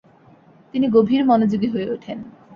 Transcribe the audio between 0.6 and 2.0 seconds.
তিনি গভীর মনোযোগী হয়ে